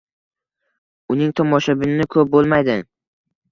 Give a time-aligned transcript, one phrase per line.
[1.17, 2.81] Uning tomoshabini ko‘p bo‘lmaydi.